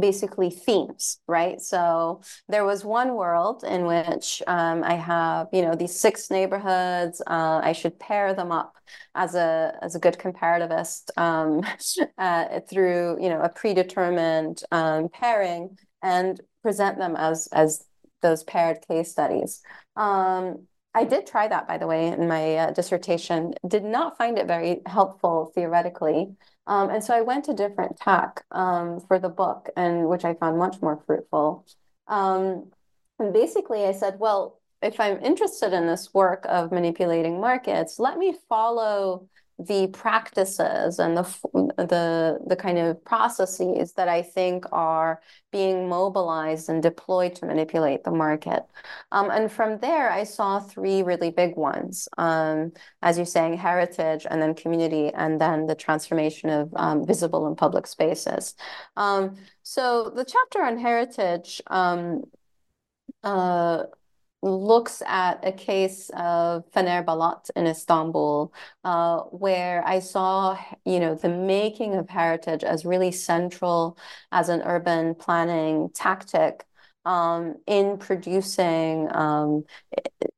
[0.00, 1.60] basically themes, right?
[1.60, 7.22] So there was one world in which um, I have, you know, these six neighborhoods.
[7.26, 8.76] Uh, I should pair them up
[9.14, 11.62] as a as a good comparativist um,
[12.18, 17.84] uh, through, you know, a predetermined um, pairing and present them as as
[18.20, 19.62] those paired case studies.
[19.96, 23.54] Um, I did try that, by the way, in my uh, dissertation.
[23.66, 26.34] Did not find it very helpful theoretically.
[26.68, 30.34] Um, and so I went a different tack um, for the book, and which I
[30.34, 31.66] found much more fruitful.
[32.06, 32.70] Um,
[33.18, 38.18] and basically, I said, well, if I'm interested in this work of manipulating markets, let
[38.18, 39.28] me follow
[39.58, 41.22] the practices and the
[41.76, 48.04] the the kind of processes that I think are being mobilized and deployed to manipulate
[48.04, 48.62] the market.
[49.10, 52.08] Um, and from there, I saw three really big ones.
[52.18, 57.46] Um, as you're saying, heritage, and then community, and then the transformation of um, visible
[57.48, 58.54] and public spaces.
[58.96, 61.60] Um, so the chapter on heritage.
[61.66, 62.22] Um,
[63.22, 63.84] uh,
[64.42, 68.52] looks at a case of Fener-Balat in Istanbul,
[68.84, 73.98] uh, where I saw, you know, the making of heritage as really central
[74.30, 76.64] as an urban planning tactic
[77.04, 79.64] um, in producing, um,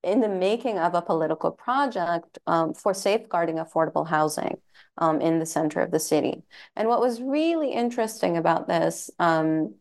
[0.03, 4.57] in the making of a political project um, for safeguarding affordable housing
[4.99, 6.43] um, in the center of the city.
[6.77, 9.75] And what was really interesting about this um,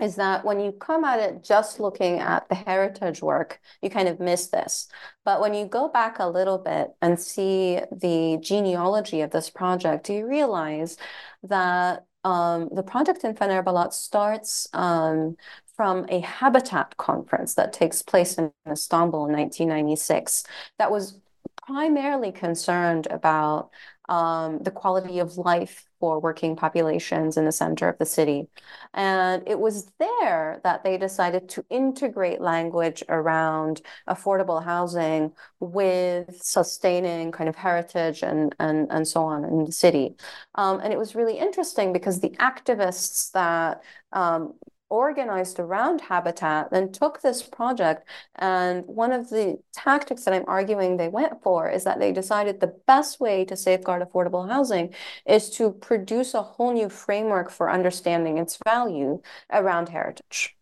[0.00, 4.08] is that when you come at it just looking at the heritage work, you kind
[4.08, 4.88] of miss this.
[5.24, 10.08] But when you go back a little bit and see the genealogy of this project,
[10.08, 10.96] you realize
[11.42, 15.36] that um, the project in Fener-Balat starts um,
[15.76, 20.44] from a habitat conference that takes place in Istanbul in 1996
[20.78, 21.18] that was
[21.66, 23.70] primarily concerned about
[24.08, 28.48] um, the quality of life for working populations in the center of the city.
[28.94, 37.30] And it was there that they decided to integrate language around affordable housing with sustaining
[37.30, 40.16] kind of heritage and, and, and so on in the city.
[40.54, 43.82] Um, and it was really interesting because the activists that
[44.12, 44.54] um,
[44.90, 50.96] organized around habitat then took this project and one of the tactics that i'm arguing
[50.96, 54.92] they went for is that they decided the best way to safeguard affordable housing
[55.26, 59.20] is to produce a whole new framework for understanding its value
[59.52, 60.56] around heritage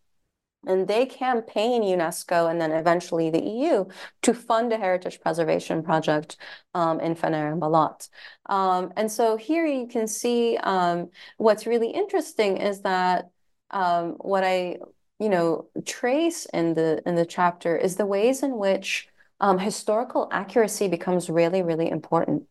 [0.66, 3.84] and they campaign UNESCO and then eventually the EU
[4.22, 6.36] to fund a heritage preservation project
[6.74, 8.08] um, in Fener and Balat.
[8.46, 13.30] Um, and so here you can see um, what's really interesting is that
[13.70, 14.78] um, what I,
[15.18, 19.08] you know, trace in the in the chapter is the ways in which
[19.40, 22.44] um, historical accuracy becomes really, really important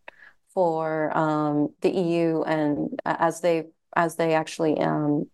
[0.53, 5.29] for um, the EU and as they as they actually um,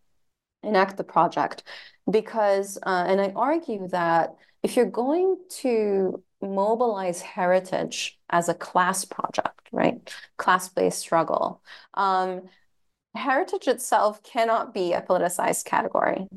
[0.62, 1.64] enact the project,
[2.10, 9.06] because uh, and I argue that if you're going to mobilize heritage as a class
[9.06, 11.62] project, right, class-based struggle.
[13.16, 16.28] Heritage itself cannot be a politicized category.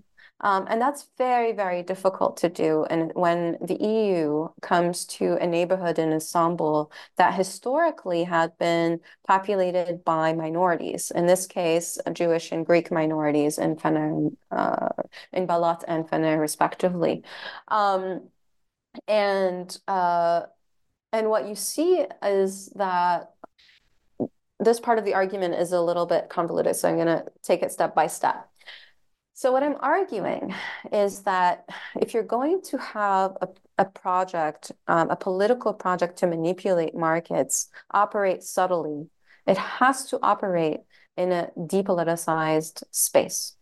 [0.42, 2.84] Um, and that's very, very difficult to do.
[2.90, 10.04] And when the EU comes to a neighborhood in Istanbul that historically had been populated
[10.04, 14.88] by minorities, in this case, Jewish and Greek minorities in Fener, uh,
[15.32, 17.24] in Balat and Fener, respectively.
[17.68, 18.28] Um,
[19.08, 20.42] and uh,
[21.12, 23.32] and what you see is that
[24.58, 27.62] this part of the argument is a little bit convoluted, so I'm going to take
[27.62, 28.48] it step by step.
[29.34, 30.54] So what I'm arguing
[30.92, 31.68] is that
[32.00, 37.68] if you're going to have a, a project, um, a political project to manipulate markets,
[37.90, 39.10] operate subtly,
[39.46, 40.80] it has to operate
[41.18, 43.54] in a depoliticized space.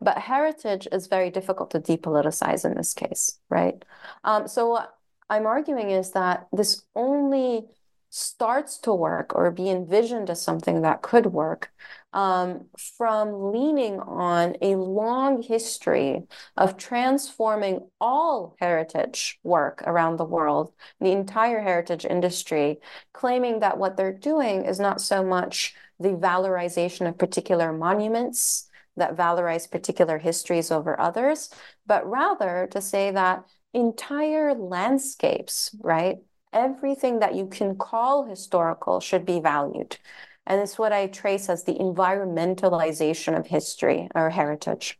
[0.00, 3.80] But heritage is very difficult to depoliticize in this case, right?
[4.24, 4.92] Um, so what
[5.30, 7.66] I'm arguing is that this only
[8.10, 11.70] starts to work or be envisioned as something that could work
[12.12, 16.22] um, from leaning on a long history
[16.56, 22.78] of transforming all heritage work around the world, the entire heritage industry,
[23.12, 29.16] claiming that what they're doing is not so much the valorization of particular monuments that
[29.16, 31.50] valorize particular histories over others,
[31.86, 33.44] but rather to say that
[33.74, 36.18] entire landscapes, right,
[36.52, 39.98] everything that you can call historical should be valued.
[40.46, 44.98] And it's what I trace as the environmentalization of history or heritage.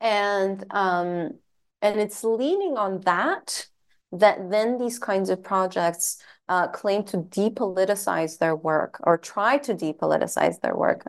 [0.00, 1.38] And um,
[1.82, 3.66] and it's leaning on that
[4.12, 9.74] that then these kinds of projects uh, claim to depoliticize their work or try to
[9.74, 11.06] depoliticize their work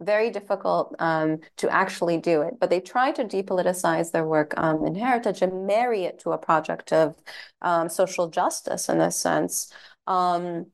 [0.00, 2.54] very difficult um, to actually do it.
[2.60, 6.38] But they try to depoliticize their work um, in heritage and marry it to a
[6.38, 7.16] project of
[7.62, 9.72] um, social justice in a sense.
[10.06, 10.66] Um,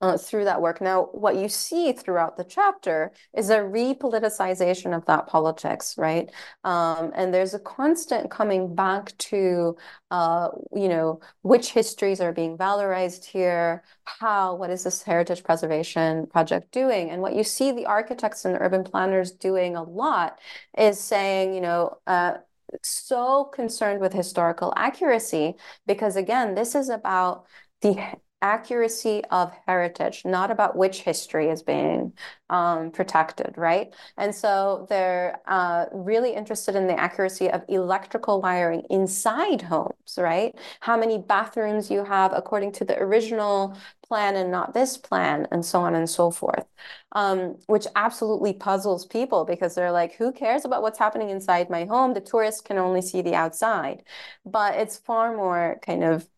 [0.00, 0.80] uh, through that work.
[0.80, 6.30] Now, what you see throughout the chapter is a repoliticization of that politics, right?
[6.64, 9.76] Um, and there's a constant coming back to,
[10.10, 16.26] uh, you know, which histories are being valorized here, how, what is this heritage preservation
[16.26, 17.10] project doing?
[17.10, 20.38] And what you see the architects and urban planners doing a lot
[20.76, 22.34] is saying, you know, uh,
[22.82, 25.54] so concerned with historical accuracy
[25.86, 27.46] because again this is about
[27.82, 27.96] the
[28.44, 32.12] accuracy of heritage, not about which history is being
[32.50, 33.94] um, protected, right?
[34.18, 40.54] And so they're uh, really interested in the accuracy of electrical wiring inside homes, right?
[40.80, 43.76] How many bathrooms you have according to the original
[44.06, 46.66] plan and not this plan, and so on and so forth,
[47.12, 51.86] um, which absolutely puzzles people because they're like, who cares about what's happening inside my
[51.86, 52.12] home?
[52.12, 54.02] The tourists can only see the outside.
[54.44, 56.28] But it's far more kind of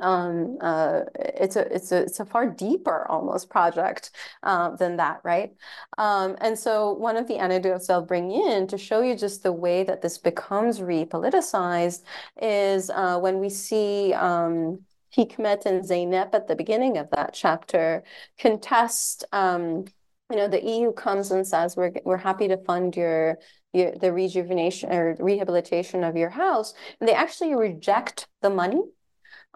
[0.00, 4.10] um, uh, it's a it's a it's a far deeper almost project
[4.42, 5.52] uh, than that, right?
[5.96, 9.52] Um, and so one of the anecdotes I'll bring in to show you just the
[9.52, 12.02] way that this becomes repoliticized
[12.40, 14.80] is uh, when we see um,
[15.16, 18.02] Hikmet and Zeynep at the beginning of that chapter
[18.38, 19.24] contest.
[19.32, 19.86] Um,
[20.30, 23.38] you know, the EU comes and says we're we're happy to fund your
[23.72, 28.82] your, the rejuvenation or rehabilitation of your house, and they actually reject the money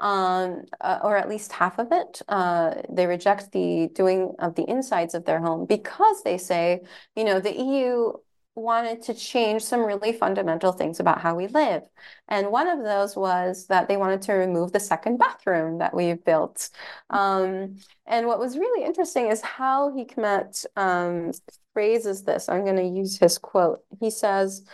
[0.01, 2.23] um, uh, or at least half of it.
[2.29, 6.81] Uh, they reject the doing of the insides of their home because they say,
[7.15, 8.13] you know, the EU
[8.57, 11.83] wanted to change some really fundamental things about how we live.
[12.29, 16.23] And one of those was that they wanted to remove the second bathroom that we've
[16.25, 16.71] built.
[17.11, 17.77] Um,
[18.07, 21.33] and what was really interesting is how Hikmet um,
[21.73, 22.49] phrases this.
[22.49, 23.81] I'm going to use his quote.
[24.01, 24.65] He says,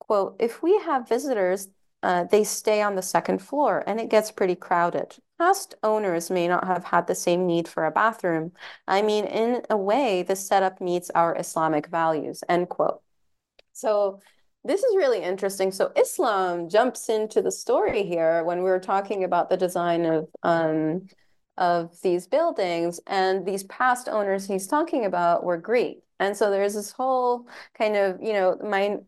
[0.00, 1.68] quote, if we have visitors
[2.02, 5.16] uh, they stay on the second floor and it gets pretty crowded.
[5.38, 8.52] Past owners may not have had the same need for a bathroom.
[8.86, 13.02] I mean, in a way, the setup meets our Islamic values, end quote.
[13.72, 14.20] So
[14.64, 15.72] this is really interesting.
[15.72, 20.28] So Islam jumps into the story here when we are talking about the design of
[20.42, 21.08] um,
[21.58, 26.02] of these buildings and these past owners he's talking about were Greek.
[26.18, 27.46] And so there's this whole
[27.76, 28.98] kind of, you know, my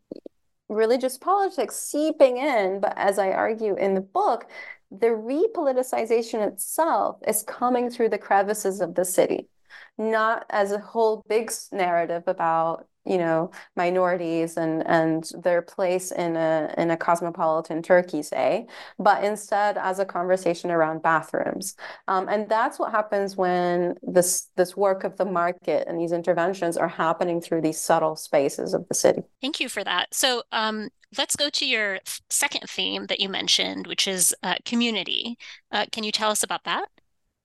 [0.68, 2.80] religious politics seeping in.
[2.80, 4.46] But as I argue in the book,
[4.90, 9.48] the repoliticization itself is coming through the crevices of the city,
[9.99, 16.37] not as a whole big narrative about you know minorities and and their place in
[16.37, 18.66] a in a cosmopolitan Turkey, say,
[18.99, 21.77] but instead as a conversation around bathrooms,
[22.09, 26.77] um, and that's what happens when this this work of the market and these interventions
[26.77, 29.22] are happening through these subtle spaces of the city.
[29.41, 30.14] Thank you for that.
[30.14, 31.99] So um, let's go to your
[32.31, 35.37] second theme that you mentioned, which is uh, community.
[35.70, 36.89] Uh, can you tell us about that?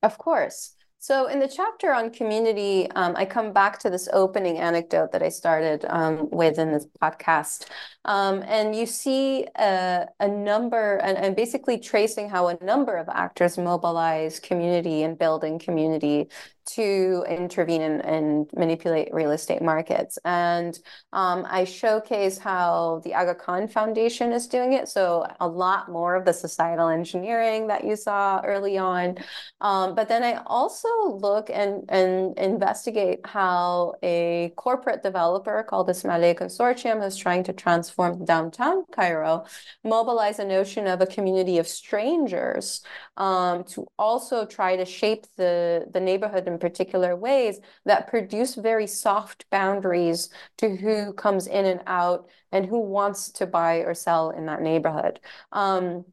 [0.01, 0.75] Of course.
[1.01, 5.23] So in the chapter on community, um, I come back to this opening anecdote that
[5.23, 7.67] I started um, with in this podcast.
[8.03, 13.07] Um, and you see a, a number, and, and, basically tracing how a number of
[13.07, 16.27] actors mobilize community and building community
[16.75, 20.17] to intervene and, and manipulate real estate markets.
[20.25, 20.77] And
[21.13, 24.87] um, I showcase how the Aga Khan Foundation is doing it.
[24.87, 29.17] So a lot more of the societal engineering that you saw early on.
[29.61, 35.93] Um, but then I also look and, and investigate how a corporate developer called the
[35.93, 39.45] Ismailia Consortium is trying to transform downtown Cairo,
[39.83, 42.81] mobilize a notion of a community of strangers
[43.17, 49.49] um, to also try to shape the, the neighborhood particular ways that produce very soft
[49.49, 54.45] boundaries to who comes in and out and who wants to buy or sell in
[54.47, 55.19] that neighborhood.
[55.51, 56.05] Um,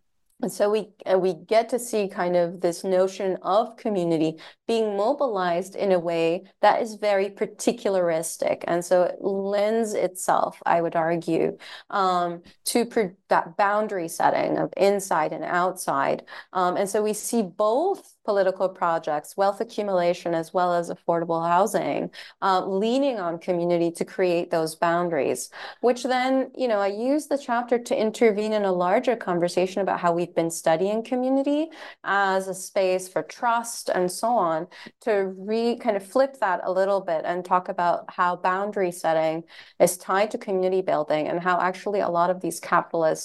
[0.43, 4.39] and so we we get to see kind of this notion of community
[4.69, 8.63] being mobilized in a way that is very particularistic.
[8.67, 11.57] And so it lends itself, I would argue,
[11.89, 12.85] um, to
[13.29, 16.25] that boundary setting of inside and outside.
[16.53, 22.11] Um, and so we see both political projects, wealth accumulation, as well as affordable housing,
[22.43, 25.49] uh, leaning on community to create those boundaries,
[25.81, 30.01] which then, you know, I use the chapter to intervene in a larger conversation about
[30.01, 31.69] how we've been studying community
[32.03, 34.67] as a space for trust and so on
[35.03, 39.45] to re kind of flip that a little bit and talk about how boundary setting
[39.79, 43.16] is tied to community building and how actually a lot of these capitalist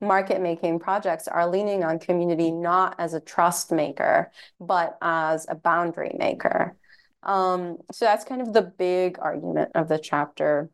[0.00, 4.30] market making projects are leaning on community not as a trust maker,
[4.60, 6.76] but as a boundary maker.
[7.22, 10.70] Um, so that's kind of the big argument of the chapter.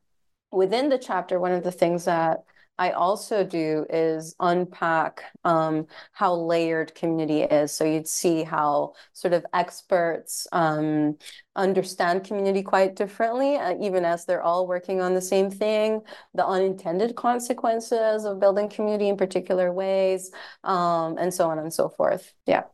[0.51, 2.45] Within the chapter, one of the things that
[2.79, 7.73] I also do is unpack um, how layered community is.
[7.73, 11.17] So you'd see how sort of experts um,
[11.55, 16.01] understand community quite differently, uh, even as they're all working on the same thing,
[16.35, 20.31] the unintended consequences of building community in particular ways,
[20.65, 22.33] um, and so on and so forth.
[22.47, 22.65] Yeah.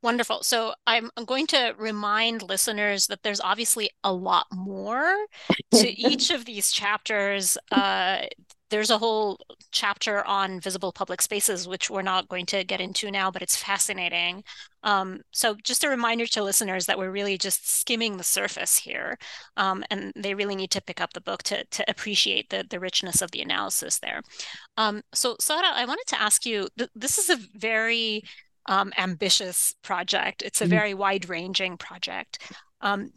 [0.00, 0.44] Wonderful.
[0.44, 5.26] So I'm, I'm going to remind listeners that there's obviously a lot more
[5.74, 7.58] to each of these chapters.
[7.72, 8.22] Uh,
[8.70, 9.38] there's a whole
[9.72, 13.56] chapter on visible public spaces, which we're not going to get into now, but it's
[13.56, 14.44] fascinating.
[14.82, 19.16] Um, so just a reminder to listeners that we're really just skimming the surface here,
[19.56, 22.78] um, and they really need to pick up the book to to appreciate the the
[22.78, 24.22] richness of the analysis there.
[24.76, 26.68] Um, so Sarah, I wanted to ask you.
[26.76, 28.22] Th- this is a very
[28.68, 30.42] um, ambitious project.
[30.42, 30.70] It's a mm-hmm.
[30.70, 32.38] very wide ranging project.
[32.80, 33.10] Um,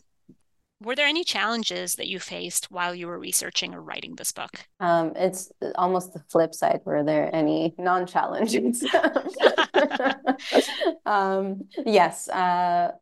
[0.82, 4.66] were there any challenges that you faced while you were researching or writing this book?
[4.80, 6.82] Um, it's almost the flip side.
[6.86, 8.84] Were there any non challenges?
[11.06, 12.28] um, yes.
[12.30, 12.94] Uh,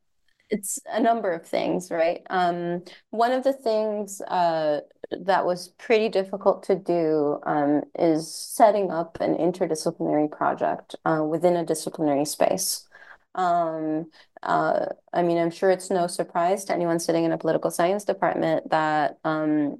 [0.49, 2.21] it's a number of things, right?
[2.29, 4.79] Um, one of the things uh,
[5.11, 11.55] that was pretty difficult to do um, is setting up an interdisciplinary project uh, within
[11.55, 12.87] a disciplinary space.
[13.35, 14.11] Um,
[14.43, 18.03] uh, I mean, I'm sure it's no surprise to anyone sitting in a political science
[18.05, 19.79] department that um,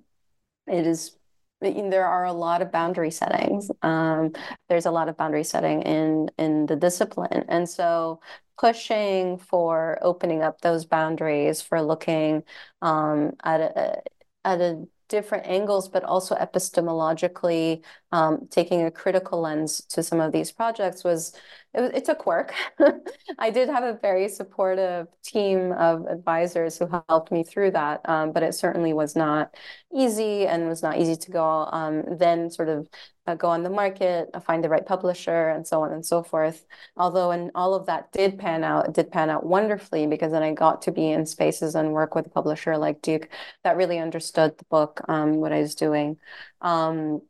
[0.67, 1.15] it is
[1.61, 3.69] there are a lot of boundary settings.
[3.81, 4.31] Um,
[4.69, 8.21] there's a lot of boundary setting in in the discipline, and so
[8.57, 12.43] pushing for opening up those boundaries for looking
[12.81, 14.01] um, at a
[14.45, 20.31] at a different angles, but also epistemologically um, taking a critical lens to some of
[20.31, 21.35] these projects was
[21.73, 22.53] it, it took work.
[23.39, 28.31] I did have a very supportive team of advisors who helped me through that, um,
[28.31, 29.55] but it certainly was not
[29.93, 32.87] easy and was not easy to go um, then sort of
[33.29, 36.23] uh, go on the market, uh, find the right publisher, and so on and so
[36.23, 36.65] forth.
[36.97, 40.43] Although, and all of that did pan out, it did pan out wonderfully because then
[40.43, 43.29] I got to be in spaces and work with a publisher like Duke
[43.63, 46.17] that really understood the book, um, what I was doing.
[46.61, 47.21] Um,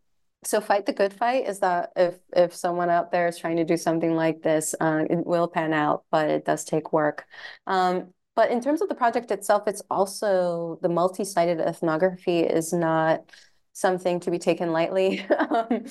[0.46, 3.66] so fight the good fight is that if if someone out there is trying to
[3.66, 7.26] do something like this, uh, it will pan out, but it does take work.
[7.68, 13.30] Um, but in terms of the project itself, it's also the multi-sited ethnography is not
[13.74, 15.26] something to be taken lightly.
[15.50, 15.86] um,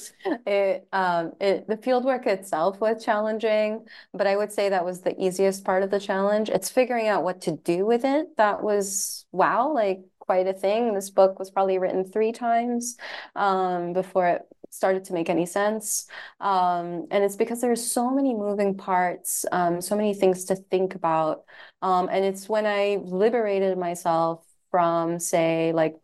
[0.46, 5.20] it, um, it, the fieldwork itself was challenging, but I would say that was the
[5.20, 6.50] easiest part of the challenge.
[6.50, 8.36] It's figuring out what to do with it.
[8.36, 10.94] That was wow, like quite a thing.
[10.94, 12.96] This book was probably written three times
[13.34, 16.06] um, before it started to make any sense.
[16.40, 20.94] Um, and it's because there's so many moving parts, um, so many things to think
[20.94, 21.44] about.
[21.82, 25.96] Um, and it's when I liberated myself from, say, like,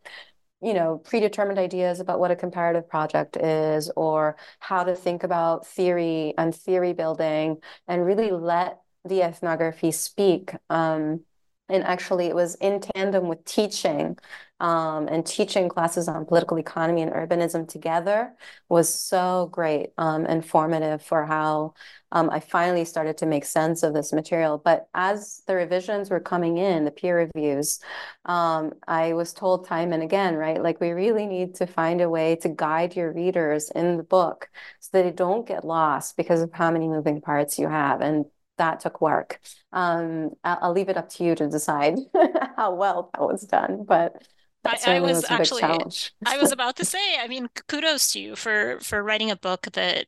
[0.65, 5.67] you know, predetermined ideas about what a comparative project is or how to think about
[5.67, 10.53] theory and theory building and really let the ethnography speak.
[10.71, 11.21] Um,
[11.69, 14.19] and actually it was in tandem with teaching
[14.61, 18.33] um, and teaching classes on political economy and urbanism together
[18.69, 21.75] was so great um, and formative for how
[22.13, 24.59] um, I finally started to make sense of this material.
[24.59, 27.81] But as the revisions were coming in, the peer reviews,
[28.25, 32.09] um, I was told time and again, right, like we really need to find a
[32.09, 34.49] way to guide your readers in the book
[34.81, 38.01] so that they don't get lost because of how many moving parts you have.
[38.01, 38.27] And
[38.59, 39.41] that took work.
[39.73, 41.99] Um, I'll, I'll, leave it up to you to decide
[42.57, 44.27] how well that was done, but
[44.65, 48.37] I, I, was, was actually I was about to say, I mean, kudos to you
[48.37, 50.07] for for writing a book that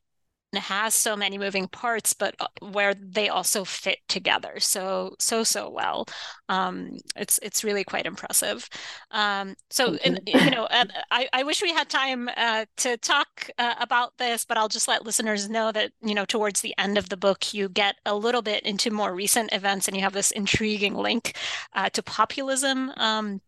[0.55, 5.69] has so many moving parts, but uh, where they also fit together so so so
[5.69, 6.05] well.
[6.49, 8.67] Um, it's it's really quite impressive.
[9.11, 10.67] Um, so and, you know,
[11.11, 14.87] I I wish we had time uh, to talk uh, about this, but I'll just
[14.87, 18.15] let listeners know that you know towards the end of the book you get a
[18.15, 21.35] little bit into more recent events, and you have this intriguing link
[21.73, 22.91] uh, to populism.
[22.97, 23.41] Um,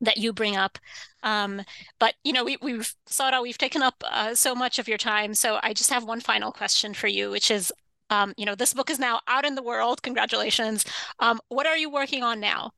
[0.00, 0.78] that you bring up.
[1.22, 1.62] Um,
[1.98, 5.34] but you know, we, we've Sarah, we've taken up uh, so much of your time.
[5.34, 7.72] So I just have one final question for you, which is,
[8.08, 10.02] um, you know, this book is now out in the world.
[10.02, 10.84] Congratulations.
[11.18, 12.72] Um, what are you working on now?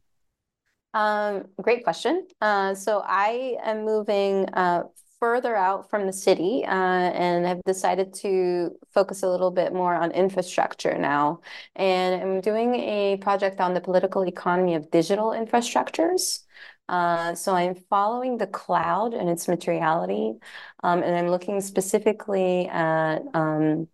[0.95, 2.27] Um, great question.
[2.41, 4.83] Uh, so I am moving uh,
[5.23, 9.95] further out from the city uh, and have decided to focus a little bit more
[9.95, 11.41] on infrastructure now.
[11.77, 16.41] And I'm doing a project on the political economy of digital infrastructures.
[16.89, 20.35] Uh, so I'm following the cloud and its materiality,
[20.83, 23.89] um, and I'm looking specifically at um,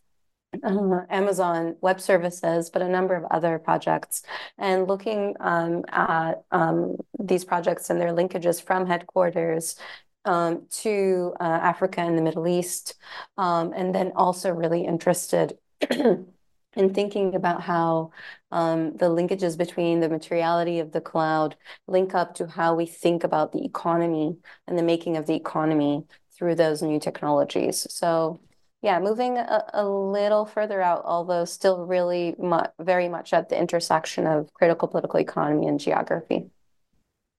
[0.64, 4.22] uh, Amazon Web Services, but a number of other projects,
[4.58, 9.76] and looking um, at um, these projects and their linkages from headquarters
[10.24, 12.94] um, to uh, Africa and the Middle East,
[13.38, 15.58] um, and then also really interested
[16.78, 18.12] in thinking about how
[18.52, 21.56] um, the linkages between the materiality of the cloud
[21.86, 26.06] link up to how we think about the economy and the making of the economy
[26.38, 27.86] through those new technologies.
[27.90, 28.40] So
[28.82, 33.58] yeah, moving a, a little further out, although still really mu very much at the
[33.58, 36.50] intersection of critical political economy and geography.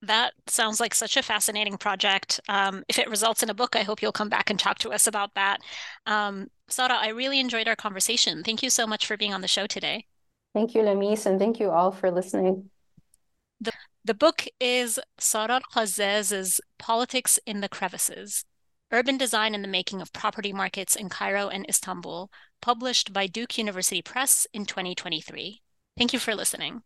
[0.02, 2.40] that sounds like such a fascinating project.
[2.48, 4.90] Um, if it results in a book, I hope you'll come back and talk to
[4.92, 5.60] us about that.
[6.06, 8.44] Um, Sarah, I really enjoyed our conversation.
[8.44, 10.06] Thank you so much for being on the show today.
[10.54, 12.70] Thank you, Lamise, and thank you all for listening.
[13.60, 13.72] The,
[14.04, 18.44] the book is Sarah El-Kazaz's Politics in the Crevices
[18.92, 23.56] Urban Design and the Making of Property Markets in Cairo and Istanbul, published by Duke
[23.56, 25.62] University Press in 2023.
[25.96, 26.82] Thank you for listening.